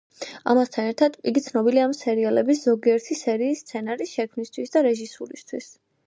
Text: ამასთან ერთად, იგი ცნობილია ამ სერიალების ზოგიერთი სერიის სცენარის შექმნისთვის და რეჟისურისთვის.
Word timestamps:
ამასთან 0.51 0.85
ერთად, 0.91 1.17
იგი 1.31 1.41
ცნობილია 1.47 1.83
ამ 1.87 1.91
სერიალების 1.97 2.61
ზოგიერთი 2.69 3.17
სერიის 3.19 3.61
სცენარის 3.65 4.13
შექმნისთვის 4.15 4.73
და 4.77 4.83
რეჟისურისთვის. 4.89 5.69